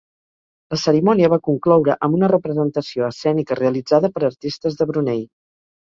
[0.75, 5.27] La cerimònia va concloure amb una representació escènica realitzada per artistes de Brunei.